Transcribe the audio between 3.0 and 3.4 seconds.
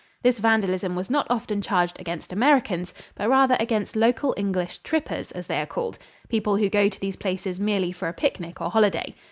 but